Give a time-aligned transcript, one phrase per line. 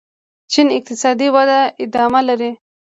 [0.51, 2.51] چین اقتصادي وده ادامه لري.